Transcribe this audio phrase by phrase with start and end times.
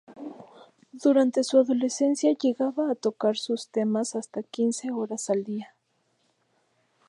[0.93, 5.75] Durante su adolescencia llegaba a tocar sus temas hasta quince horas al día.